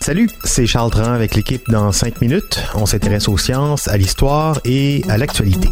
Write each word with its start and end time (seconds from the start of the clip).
Salut, 0.00 0.28
c'est 0.42 0.66
Charles 0.66 0.90
Dran 0.90 1.12
avec 1.12 1.36
l'équipe 1.36 1.62
dans 1.70 1.92
5 1.92 2.20
minutes. 2.20 2.60
On 2.74 2.86
s'intéresse 2.86 3.28
aux 3.28 3.38
sciences, 3.38 3.86
à 3.86 3.96
l'histoire 3.96 4.58
et 4.64 5.04
à 5.08 5.16
l'actualité. 5.16 5.68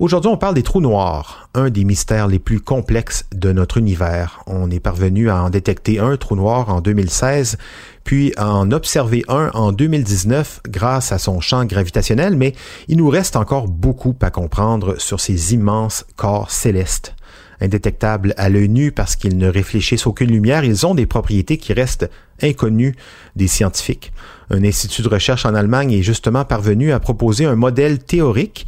Aujourd'hui, 0.00 0.28
on 0.32 0.36
parle 0.36 0.54
des 0.54 0.64
trous 0.64 0.80
noirs, 0.80 1.48
un 1.54 1.70
des 1.70 1.84
mystères 1.84 2.26
les 2.26 2.40
plus 2.40 2.58
complexes 2.58 3.24
de 3.32 3.52
notre 3.52 3.76
univers. 3.76 4.42
On 4.48 4.68
est 4.68 4.80
parvenu 4.80 5.30
à 5.30 5.44
en 5.44 5.50
détecter 5.50 6.00
un 6.00 6.16
trou 6.16 6.34
noir 6.34 6.68
en 6.68 6.80
2016, 6.80 7.56
puis 8.02 8.32
à 8.36 8.52
en 8.52 8.72
observer 8.72 9.22
un 9.28 9.50
en 9.54 9.70
2019 9.70 10.62
grâce 10.68 11.12
à 11.12 11.18
son 11.18 11.40
champ 11.40 11.64
gravitationnel, 11.66 12.34
mais 12.34 12.52
il 12.88 12.96
nous 12.96 13.08
reste 13.08 13.36
encore 13.36 13.68
beaucoup 13.68 14.16
à 14.22 14.30
comprendre 14.30 14.98
sur 14.98 15.20
ces 15.20 15.54
immenses 15.54 16.04
corps 16.16 16.50
célestes 16.50 17.14
indétectables 17.60 18.34
à 18.36 18.48
l'œil 18.48 18.68
nu 18.68 18.92
parce 18.92 19.16
qu'ils 19.16 19.38
ne 19.38 19.48
réfléchissent 19.48 20.06
aucune 20.06 20.30
lumière, 20.30 20.64
ils 20.64 20.86
ont 20.86 20.94
des 20.94 21.06
propriétés 21.06 21.58
qui 21.58 21.72
restent 21.72 22.10
inconnues 22.42 22.94
des 23.36 23.46
scientifiques. 23.46 24.12
Un 24.50 24.64
institut 24.64 25.02
de 25.02 25.08
recherche 25.08 25.46
en 25.46 25.54
Allemagne 25.54 25.92
est 25.92 26.02
justement 26.02 26.44
parvenu 26.44 26.92
à 26.92 27.00
proposer 27.00 27.44
un 27.44 27.56
modèle 27.56 27.98
théorique 27.98 28.66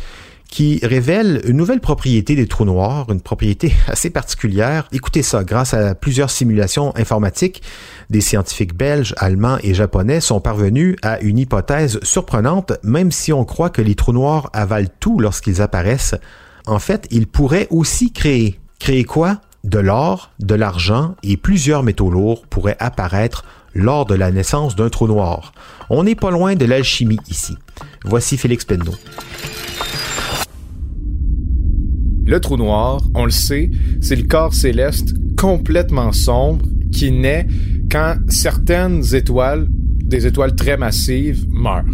qui 0.52 0.80
révèle 0.82 1.40
une 1.46 1.56
nouvelle 1.56 1.80
propriété 1.80 2.36
des 2.36 2.46
trous 2.46 2.66
noirs, 2.66 3.06
une 3.08 3.22
propriété 3.22 3.72
assez 3.88 4.10
particulière. 4.10 4.86
Écoutez 4.92 5.22
ça, 5.22 5.44
grâce 5.44 5.72
à 5.72 5.94
plusieurs 5.94 6.28
simulations 6.28 6.94
informatiques, 6.94 7.62
des 8.10 8.20
scientifiques 8.20 8.76
belges, 8.76 9.14
allemands 9.16 9.56
et 9.62 9.72
japonais 9.72 10.20
sont 10.20 10.42
parvenus 10.42 10.96
à 11.00 11.20
une 11.20 11.38
hypothèse 11.38 11.98
surprenante, 12.02 12.74
même 12.82 13.12
si 13.12 13.32
on 13.32 13.46
croit 13.46 13.70
que 13.70 13.80
les 13.80 13.94
trous 13.94 14.12
noirs 14.12 14.50
avalent 14.52 14.90
tout 15.00 15.18
lorsqu'ils 15.18 15.62
apparaissent. 15.62 16.16
En 16.66 16.78
fait, 16.78 17.08
ils 17.10 17.26
pourraient 17.26 17.66
aussi 17.70 18.12
créer 18.12 18.60
Créer 18.82 19.04
quoi? 19.04 19.40
De 19.62 19.78
l'or, 19.78 20.32
de 20.40 20.56
l'argent 20.56 21.14
et 21.22 21.36
plusieurs 21.36 21.84
métaux 21.84 22.10
lourds 22.10 22.44
pourraient 22.48 22.76
apparaître 22.80 23.44
lors 23.76 24.06
de 24.06 24.16
la 24.16 24.32
naissance 24.32 24.74
d'un 24.74 24.88
trou 24.88 25.06
noir. 25.06 25.52
On 25.88 26.02
n'est 26.02 26.16
pas 26.16 26.32
loin 26.32 26.56
de 26.56 26.64
l'alchimie 26.64 27.20
ici. 27.30 27.54
Voici 28.04 28.36
Félix 28.36 28.64
Penneau. 28.64 28.90
Le 32.26 32.40
trou 32.40 32.56
noir, 32.56 33.00
on 33.14 33.24
le 33.24 33.30
sait, 33.30 33.70
c'est 34.00 34.16
le 34.16 34.26
corps 34.26 34.52
céleste 34.52 35.14
complètement 35.38 36.10
sombre 36.10 36.66
qui 36.90 37.12
naît 37.12 37.46
quand 37.88 38.16
certaines 38.30 39.14
étoiles, 39.14 39.68
des 39.70 40.26
étoiles 40.26 40.56
très 40.56 40.76
massives, 40.76 41.46
meurent. 41.48 41.84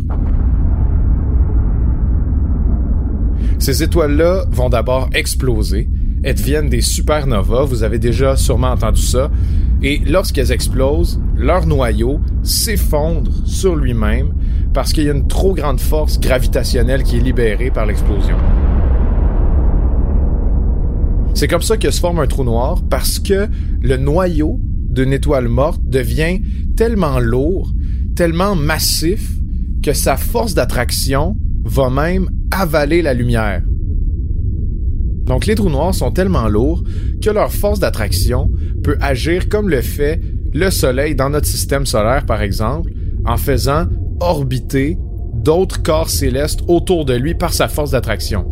Ces 3.58 3.83
étoiles-là 3.83 4.47
vont 4.50 4.70
d'abord 4.70 5.11
exploser, 5.12 5.86
elles 6.22 6.34
deviennent 6.34 6.69
des 6.69 6.80
supernovas, 6.80 7.64
vous 7.64 7.83
avez 7.83 7.98
déjà 7.98 8.36
sûrement 8.36 8.70
entendu 8.70 9.02
ça, 9.02 9.30
et 9.83 10.00
lorsqu'elles 10.06 10.52
explosent, 10.52 11.20
leur 11.36 11.66
noyau 11.66 12.20
s'effondre 12.42 13.30
sur 13.44 13.77
lui-même 13.77 14.33
parce 14.74 14.92
qu'il 14.92 15.05
y 15.05 15.08
a 15.08 15.12
une 15.12 15.28
trop 15.28 15.55
grande 15.55 15.80
force 15.80 16.18
gravitationnelle 16.20 17.02
qui 17.02 17.17
est 17.17 17.20
libérée 17.20 17.70
par 17.70 17.86
l'explosion. 17.86 18.36
C'est 21.34 21.46
comme 21.46 21.62
ça 21.62 21.77
que 21.77 21.90
se 21.90 22.01
forme 22.01 22.18
un 22.18 22.27
trou 22.27 22.42
noir 22.42 22.83
parce 22.90 23.20
que 23.20 23.46
le 23.80 23.96
noyau 23.96 24.61
d'une 24.89 25.12
étoile 25.12 25.46
morte 25.46 25.80
devient 25.84 26.40
tellement 26.77 27.20
lourd, 27.20 27.73
tellement 28.17 28.57
massif 28.57 29.30
que 29.83 29.92
sa 29.92 30.17
force 30.17 30.55
d'attraction 30.55 31.36
va 31.64 31.90
même 31.90 32.28
avaler 32.51 33.02
la 33.02 33.14
lumière. 33.14 33.62
Donc 35.28 35.44
les 35.44 35.55
trous 35.55 35.68
noirs 35.68 35.94
sont 35.94 36.11
tellement 36.11 36.48
lourds 36.48 36.83
que 37.22 37.30
leur 37.30 37.52
force 37.52 37.78
d'attraction 37.78 38.50
peut 38.83 38.96
agir 39.00 39.48
comme 39.48 39.68
le 39.68 39.83
fait 39.83 40.20
le 40.55 40.70
Soleil 40.70 41.14
dans 41.14 41.28
notre 41.28 41.46
système 41.46 41.84
solaire, 41.84 42.24
par 42.24 42.40
exemple, 42.40 42.90
en 43.27 43.36
faisant 43.36 43.84
orbiter 44.20 44.98
d'autres 45.34 45.83
corps 45.83 46.08
célestes 46.08 46.61
autour 46.66 47.05
de 47.05 47.14
lui 47.14 47.34
par 47.34 47.52
sa 47.52 47.68
force 47.68 47.90
d'attraction. 47.90 48.46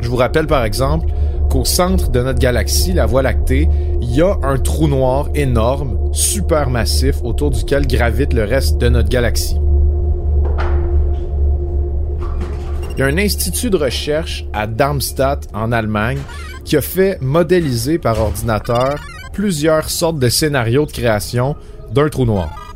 Je 0.00 0.08
vous 0.08 0.16
rappelle 0.16 0.46
par 0.46 0.64
exemple 0.64 1.06
qu'au 1.48 1.64
centre 1.64 2.10
de 2.10 2.20
notre 2.20 2.38
galaxie, 2.38 2.92
la 2.92 3.06
Voie 3.06 3.22
lactée, 3.22 3.68
il 4.00 4.14
y 4.14 4.20
a 4.20 4.36
un 4.42 4.58
trou 4.58 4.88
noir 4.88 5.28
énorme, 5.34 5.98
super 6.12 6.68
massif, 6.68 7.16
autour 7.22 7.50
duquel 7.50 7.86
gravite 7.86 8.32
le 8.32 8.44
reste 8.44 8.78
de 8.78 8.88
notre 8.88 9.08
galaxie. 9.08 9.58
Il 12.98 13.02
y 13.02 13.04
a 13.04 13.06
un 13.06 13.18
institut 13.18 13.70
de 13.70 13.76
recherche 13.76 14.44
à 14.52 14.66
Darmstadt, 14.66 15.46
en 15.54 15.70
Allemagne, 15.70 16.18
qui 16.64 16.76
a 16.76 16.80
fait 16.80 17.16
modéliser 17.20 17.96
par 17.96 18.20
ordinateur 18.20 19.00
plusieurs 19.32 19.88
sortes 19.88 20.18
de 20.18 20.28
scénarios 20.28 20.84
de 20.84 20.90
création 20.90 21.54
d'un 21.92 22.08
trou 22.08 22.24
noir. 22.24 22.74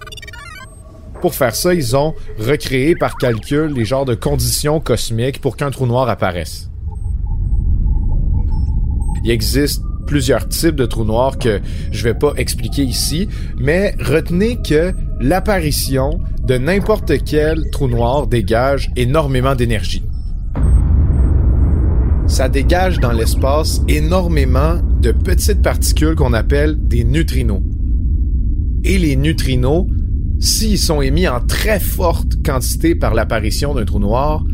Pour 1.21 1.34
faire 1.34 1.56
ça, 1.56 1.75
ils 1.75 1.97
ont 1.97 2.15
recréé 2.38 2.94
par 2.94 3.16
calcul 3.16 3.72
les 3.75 3.84
genres 3.84 4.05
de 4.05 4.15
conditions 4.15 4.78
cosmiques 4.78 5.41
pour 5.41 5.56
qu'un 5.56 5.72
trou 5.72 5.87
noir 5.87 6.09
apparaisse. 6.09 6.71
Il 9.25 9.31
existe 9.33 9.83
plusieurs 10.06 10.49
types 10.49 10.77
de 10.77 10.87
trous 10.87 11.04
noirs 11.04 11.37
que 11.37 11.60
je 11.91 12.04
vais 12.04 12.15
pas 12.15 12.33
expliquer 12.37 12.84
ici, 12.84 13.28
mais 13.59 13.97
retenez 13.99 14.62
que 14.62 14.93
l'apparition 15.19 16.21
de 16.44 16.59
n'importe 16.59 17.25
quel 17.25 17.71
trou 17.72 17.89
noir 17.89 18.28
dégage 18.28 18.93
énormément 18.94 19.56
d'énergie 19.56 20.04
ça 22.32 22.48
dégage 22.48 22.98
dans 22.98 23.12
l'espace 23.12 23.82
énormément 23.88 24.81
de 25.03 25.12
petites 25.12 25.60
particules 25.60 26.15
qu'on 26.15 26.32
appelle 26.32 26.78
des 26.88 27.04
neutrinos. 27.04 27.60
Et 28.84 28.97
les 28.97 29.16
neutrinos, 29.16 29.87
s'ils 30.41 30.78
sont 30.78 31.03
émis 31.03 31.28
en 31.28 31.41
très 31.41 31.78
forte 31.78 32.42
quantité 32.42 32.94
par 32.94 33.12
l'apparition 33.12 33.75
d'un 33.75 33.84
trou 33.84 33.98
noir, 33.98 34.44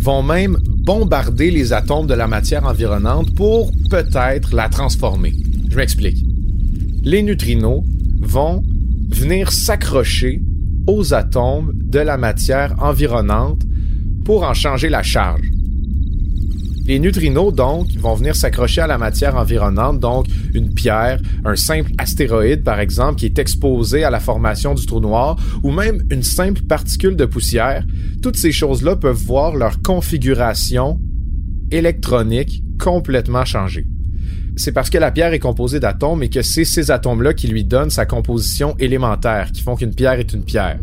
vont 0.00 0.24
même 0.24 0.58
bombarder 0.66 1.52
les 1.52 1.72
atomes 1.72 2.08
de 2.08 2.14
la 2.14 2.26
matière 2.26 2.64
environnante 2.64 3.32
pour 3.36 3.70
peut-être 3.90 4.52
la 4.52 4.68
transformer. 4.68 5.34
Je 5.70 5.76
m'explique. 5.76 6.26
Les 7.04 7.22
neutrinos 7.22 7.84
vont 8.22 8.64
venir 9.08 9.52
s'accrocher 9.52 10.42
aux 10.88 11.14
atomes 11.14 11.74
de 11.76 12.00
la 12.00 12.16
matière 12.16 12.74
environnante 12.82 13.62
pour 14.24 14.42
en 14.42 14.52
changer 14.52 14.88
la 14.88 15.04
charge. 15.04 15.53
Les 16.86 16.98
neutrinos, 16.98 17.54
donc, 17.54 17.90
vont 17.96 18.14
venir 18.14 18.36
s'accrocher 18.36 18.82
à 18.82 18.86
la 18.86 18.98
matière 18.98 19.36
environnante, 19.36 20.00
donc 20.00 20.26
une 20.52 20.74
pierre, 20.74 21.18
un 21.44 21.56
simple 21.56 21.90
astéroïde, 21.96 22.62
par 22.62 22.78
exemple, 22.78 23.18
qui 23.18 23.24
est 23.24 23.38
exposé 23.38 24.04
à 24.04 24.10
la 24.10 24.20
formation 24.20 24.74
du 24.74 24.84
trou 24.84 25.00
noir, 25.00 25.36
ou 25.62 25.70
même 25.70 26.02
une 26.10 26.22
simple 26.22 26.60
particule 26.62 27.16
de 27.16 27.24
poussière. 27.24 27.86
Toutes 28.20 28.36
ces 28.36 28.52
choses-là 28.52 28.96
peuvent 28.96 29.16
voir 29.16 29.56
leur 29.56 29.80
configuration 29.80 31.00
électronique 31.70 32.62
complètement 32.78 33.46
changer. 33.46 33.86
C'est 34.56 34.72
parce 34.72 34.90
que 34.90 34.98
la 34.98 35.10
pierre 35.10 35.32
est 35.32 35.38
composée 35.38 35.80
d'atomes 35.80 36.22
et 36.22 36.28
que 36.28 36.42
c'est 36.42 36.66
ces 36.66 36.90
atomes-là 36.90 37.32
qui 37.32 37.48
lui 37.48 37.64
donnent 37.64 37.90
sa 37.90 38.04
composition 38.04 38.76
élémentaire, 38.78 39.50
qui 39.52 39.62
font 39.62 39.74
qu'une 39.74 39.94
pierre 39.94 40.20
est 40.20 40.32
une 40.34 40.44
pierre. 40.44 40.78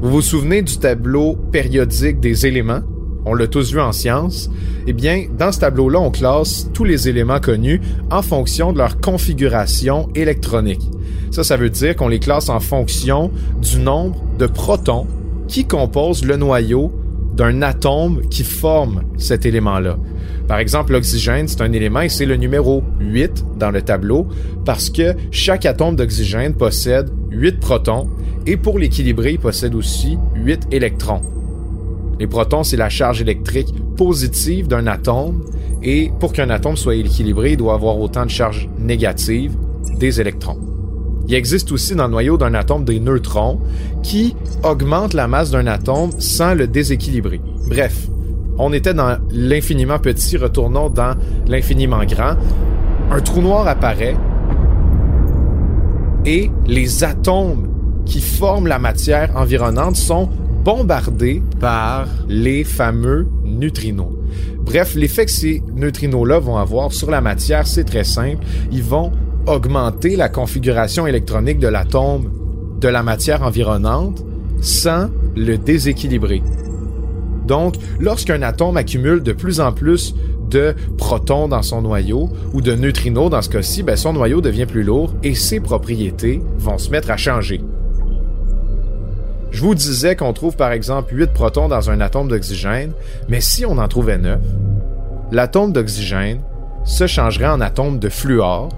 Vous 0.00 0.10
vous 0.10 0.22
souvenez 0.22 0.62
du 0.62 0.78
tableau 0.78 1.36
périodique 1.52 2.20
des 2.20 2.46
éléments? 2.46 2.80
On 3.26 3.34
l'a 3.34 3.46
tous 3.46 3.72
vu 3.72 3.80
en 3.80 3.92
sciences, 3.92 4.50
eh 4.86 4.92
bien, 4.92 5.24
dans 5.36 5.52
ce 5.52 5.60
tableau-là, 5.60 6.00
on 6.00 6.10
classe 6.10 6.68
tous 6.72 6.84
les 6.84 7.08
éléments 7.08 7.40
connus 7.40 7.80
en 8.10 8.22
fonction 8.22 8.72
de 8.72 8.78
leur 8.78 9.00
configuration 9.00 10.08
électronique. 10.14 10.82
Ça, 11.30 11.42
ça 11.42 11.56
veut 11.56 11.70
dire 11.70 11.96
qu'on 11.96 12.08
les 12.08 12.20
classe 12.20 12.48
en 12.48 12.60
fonction 12.60 13.30
du 13.60 13.78
nombre 13.78 14.22
de 14.38 14.46
protons 14.46 15.06
qui 15.48 15.64
composent 15.64 16.24
le 16.24 16.36
noyau 16.36 16.92
d'un 17.34 17.62
atome 17.62 18.22
qui 18.28 18.44
forme 18.44 19.02
cet 19.16 19.44
élément-là. 19.44 19.96
Par 20.46 20.58
exemple, 20.58 20.92
l'oxygène, 20.92 21.48
c'est 21.48 21.62
un 21.62 21.72
élément 21.72 22.02
et 22.02 22.08
c'est 22.08 22.26
le 22.26 22.36
numéro 22.36 22.84
8 23.00 23.44
dans 23.58 23.70
le 23.70 23.82
tableau 23.82 24.28
parce 24.64 24.90
que 24.90 25.14
chaque 25.30 25.66
atome 25.66 25.96
d'oxygène 25.96 26.54
possède 26.54 27.10
8 27.30 27.58
protons 27.60 28.08
et 28.46 28.56
pour 28.56 28.78
l'équilibrer, 28.78 29.32
il 29.32 29.38
possède 29.38 29.74
aussi 29.74 30.18
8 30.36 30.68
électrons. 30.70 31.22
Les 32.18 32.26
protons, 32.26 32.62
c'est 32.62 32.76
la 32.76 32.88
charge 32.88 33.20
électrique 33.20 33.74
positive 33.96 34.68
d'un 34.68 34.86
atome 34.86 35.44
Et 35.82 36.10
pour 36.20 36.32
qu'un 36.32 36.50
atome 36.50 36.76
soit 36.76 36.94
équilibré, 36.94 37.52
il 37.52 37.56
doit 37.56 37.74
avoir 37.74 37.98
autant 37.98 38.24
de 38.24 38.30
charges 38.30 38.68
négatives 38.78 39.56
des 39.98 40.20
électrons. 40.20 40.58
Il 41.26 41.34
existe 41.34 41.72
aussi 41.72 41.94
dans 41.94 42.04
le 42.04 42.10
noyau 42.10 42.36
d'un 42.36 42.54
atome 42.54 42.84
des 42.84 43.00
neutrons 43.00 43.58
qui 44.02 44.36
augmentent 44.62 45.14
la 45.14 45.26
masse 45.26 45.50
d'un 45.50 45.66
atome 45.66 46.10
sans 46.18 46.54
le 46.54 46.66
déséquilibrer. 46.66 47.40
Bref, 47.68 48.08
on 48.58 48.72
était 48.72 48.94
dans 48.94 49.16
l'infiniment 49.30 49.98
petit, 49.98 50.36
retournons 50.36 50.90
dans 50.90 51.14
l'infiniment 51.46 52.04
grand. 52.04 52.36
Un 53.10 53.20
trou 53.20 53.40
noir 53.40 53.66
apparaît 53.66 54.16
et 56.26 56.50
les 56.66 57.04
atomes 57.04 57.68
qui 58.06 58.20
forment 58.20 58.66
la 58.66 58.78
matière 58.78 59.30
environnante 59.36 59.96
sont 59.96 60.28
bombardés 60.64 61.42
par 61.60 62.08
les 62.28 62.64
fameux 62.64 63.26
neutrinos. 63.44 64.12
Bref, 64.60 64.94
l'effet 64.94 65.26
que 65.26 65.30
ces 65.30 65.62
neutrinos-là 65.74 66.38
vont 66.38 66.56
avoir 66.56 66.92
sur 66.92 67.10
la 67.10 67.20
matière, 67.20 67.66
c'est 67.66 67.84
très 67.84 68.04
simple. 68.04 68.42
Ils 68.72 68.82
vont 68.82 69.12
augmenter 69.46 70.16
la 70.16 70.30
configuration 70.30 71.06
électronique 71.06 71.58
de 71.58 71.68
l'atome 71.68 72.30
de 72.80 72.88
la 72.88 73.02
matière 73.02 73.42
environnante 73.42 74.24
sans 74.60 75.10
le 75.36 75.58
déséquilibrer. 75.58 76.42
Donc, 77.46 77.74
lorsqu'un 78.00 78.40
atome 78.42 78.78
accumule 78.78 79.22
de 79.22 79.32
plus 79.32 79.60
en 79.60 79.72
plus 79.72 80.14
de 80.50 80.74
protons 80.96 81.48
dans 81.48 81.62
son 81.62 81.82
noyau 81.82 82.30
ou 82.54 82.62
de 82.62 82.74
neutrinos 82.74 83.28
dans 83.30 83.42
ce 83.42 83.50
cas-ci, 83.50 83.82
ben, 83.82 83.96
son 83.96 84.14
noyau 84.14 84.40
devient 84.40 84.66
plus 84.66 84.82
lourd 84.82 85.12
et 85.22 85.34
ses 85.34 85.60
propriétés 85.60 86.40
vont 86.58 86.78
se 86.78 86.90
mettre 86.90 87.10
à 87.10 87.16
changer. 87.16 87.60
Je 89.54 89.60
vous 89.60 89.76
disais 89.76 90.16
qu'on 90.16 90.32
trouve 90.32 90.56
par 90.56 90.72
exemple 90.72 91.14
8 91.14 91.32
protons 91.32 91.68
dans 91.68 91.88
un 91.88 92.00
atome 92.00 92.26
d'oxygène, 92.26 92.90
mais 93.28 93.40
si 93.40 93.64
on 93.64 93.78
en 93.78 93.86
trouvait 93.86 94.18
9, 94.18 94.40
l'atome 95.30 95.72
d'oxygène 95.72 96.40
se 96.82 97.06
changerait 97.06 97.46
en 97.46 97.60
atome 97.60 98.00
de 98.00 98.08
fluor, 98.08 98.70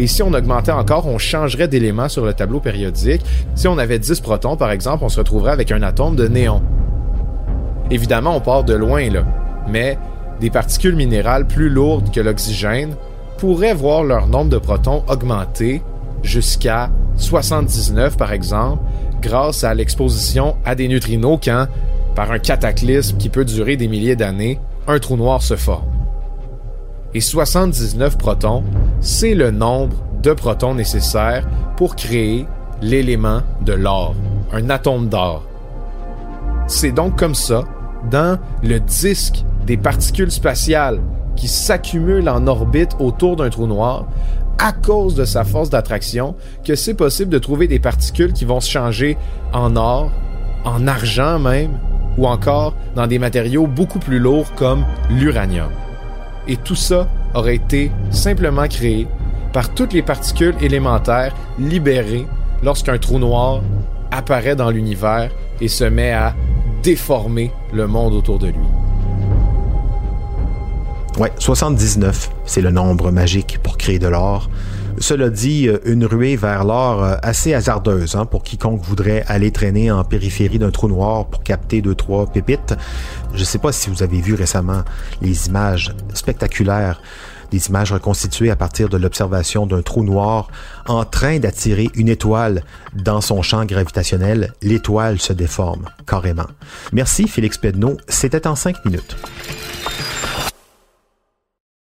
et 0.00 0.08
si 0.08 0.24
on 0.24 0.34
augmentait 0.34 0.72
encore, 0.72 1.06
on 1.06 1.18
changerait 1.18 1.68
d'élément 1.68 2.08
sur 2.08 2.24
le 2.24 2.34
tableau 2.34 2.58
périodique. 2.58 3.24
Si 3.54 3.68
on 3.68 3.78
avait 3.78 4.00
10 4.00 4.20
protons, 4.20 4.56
par 4.56 4.72
exemple, 4.72 5.04
on 5.04 5.08
se 5.08 5.20
retrouverait 5.20 5.52
avec 5.52 5.70
un 5.70 5.82
atome 5.82 6.16
de 6.16 6.26
néon. 6.26 6.60
Évidemment, 7.92 8.34
on 8.34 8.40
part 8.40 8.64
de 8.64 8.74
loin, 8.74 9.08
là. 9.10 9.24
Mais 9.68 9.96
des 10.40 10.50
particules 10.50 10.96
minérales 10.96 11.46
plus 11.46 11.68
lourdes 11.68 12.10
que 12.10 12.20
l'oxygène 12.20 12.96
pourraient 13.38 13.74
voir 13.74 14.02
leur 14.02 14.26
nombre 14.26 14.50
de 14.50 14.58
protons 14.58 15.04
augmenter 15.08 15.82
jusqu'à 16.24 16.90
79, 17.16 18.16
par 18.16 18.32
exemple, 18.32 18.82
grâce 19.20 19.64
à 19.64 19.74
l'exposition 19.74 20.56
à 20.64 20.74
des 20.74 20.88
neutrinos 20.88 21.38
quand, 21.42 21.66
par 22.14 22.32
un 22.32 22.38
cataclysme 22.38 23.16
qui 23.16 23.28
peut 23.28 23.44
durer 23.44 23.76
des 23.76 23.88
milliers 23.88 24.16
d'années, 24.16 24.58
un 24.86 24.98
trou 24.98 25.16
noir 25.16 25.42
se 25.42 25.56
forme. 25.56 25.86
Et 27.14 27.20
79 27.20 28.18
protons, 28.18 28.62
c'est 29.00 29.34
le 29.34 29.50
nombre 29.50 29.96
de 30.22 30.32
protons 30.32 30.74
nécessaires 30.74 31.46
pour 31.76 31.96
créer 31.96 32.46
l'élément 32.82 33.42
de 33.62 33.72
l'or, 33.72 34.14
un 34.52 34.70
atome 34.70 35.08
d'or. 35.08 35.44
C'est 36.66 36.92
donc 36.92 37.18
comme 37.18 37.34
ça, 37.34 37.64
dans 38.10 38.38
le 38.62 38.78
disque 38.80 39.44
des 39.66 39.76
particules 39.76 40.30
spatiales 40.30 41.00
qui 41.40 41.48
s'accumulent 41.48 42.28
en 42.28 42.46
orbite 42.46 42.96
autour 42.98 43.34
d'un 43.36 43.48
trou 43.48 43.66
noir, 43.66 44.04
à 44.58 44.72
cause 44.72 45.14
de 45.14 45.24
sa 45.24 45.42
force 45.42 45.70
d'attraction 45.70 46.36
que 46.64 46.74
c'est 46.74 46.92
possible 46.92 47.30
de 47.30 47.38
trouver 47.38 47.66
des 47.66 47.78
particules 47.78 48.34
qui 48.34 48.44
vont 48.44 48.60
se 48.60 48.68
changer 48.68 49.16
en 49.54 49.74
or, 49.74 50.10
en 50.66 50.86
argent 50.86 51.38
même, 51.38 51.78
ou 52.18 52.26
encore 52.26 52.74
dans 52.94 53.06
des 53.06 53.18
matériaux 53.18 53.66
beaucoup 53.66 53.98
plus 53.98 54.18
lourds 54.18 54.52
comme 54.54 54.84
l'uranium. 55.08 55.70
Et 56.46 56.56
tout 56.56 56.74
ça 56.74 57.08
aurait 57.34 57.54
été 57.54 57.90
simplement 58.10 58.68
créé 58.68 59.08
par 59.54 59.72
toutes 59.72 59.94
les 59.94 60.02
particules 60.02 60.54
élémentaires 60.60 61.34
libérées 61.58 62.26
lorsqu'un 62.62 62.98
trou 62.98 63.18
noir 63.18 63.62
apparaît 64.10 64.56
dans 64.56 64.70
l'univers 64.70 65.30
et 65.62 65.68
se 65.68 65.84
met 65.84 66.12
à 66.12 66.34
déformer 66.82 67.50
le 67.72 67.86
monde 67.86 68.12
autour 68.12 68.38
de 68.38 68.48
lui. 68.48 68.89
Ouais, 71.18 71.32
79, 71.38 72.30
c'est 72.46 72.60
le 72.60 72.70
nombre 72.70 73.10
magique 73.10 73.58
pour 73.62 73.76
créer 73.76 73.98
de 73.98 74.08
l'or. 74.08 74.48
Cela 74.98 75.30
dit, 75.30 75.68
euh, 75.68 75.78
une 75.84 76.04
ruée 76.04 76.36
vers 76.36 76.64
l'or 76.64 77.02
euh, 77.02 77.16
assez 77.22 77.54
hasardeuse 77.54 78.16
hein, 78.16 78.26
pour 78.26 78.42
quiconque 78.42 78.82
voudrait 78.82 79.24
aller 79.26 79.50
traîner 79.50 79.90
en 79.90 80.04
périphérie 80.04 80.58
d'un 80.58 80.70
trou 80.70 80.88
noir 80.88 81.26
pour 81.26 81.42
capter 81.42 81.82
deux 81.82 81.94
trois 81.94 82.26
pépites. 82.26 82.74
Je 83.34 83.40
ne 83.40 83.44
sais 83.44 83.58
pas 83.58 83.72
si 83.72 83.90
vous 83.90 84.02
avez 84.02 84.20
vu 84.20 84.34
récemment 84.34 84.82
les 85.20 85.48
images 85.48 85.92
spectaculaires 86.14 87.00
des 87.50 87.66
images 87.66 87.92
reconstituées 87.92 88.50
à 88.50 88.56
partir 88.56 88.88
de 88.88 88.96
l'observation 88.96 89.66
d'un 89.66 89.82
trou 89.82 90.04
noir 90.04 90.48
en 90.86 91.04
train 91.04 91.38
d'attirer 91.38 91.88
une 91.94 92.08
étoile 92.08 92.62
dans 92.94 93.20
son 93.20 93.42
champ 93.42 93.64
gravitationnel. 93.64 94.52
L'étoile 94.62 95.20
se 95.20 95.32
déforme 95.32 95.86
carrément. 96.06 96.46
Merci 96.92 97.26
Félix 97.26 97.58
Pedneau, 97.58 97.96
c'était 98.08 98.46
en 98.46 98.54
cinq 98.54 98.84
minutes. 98.84 99.16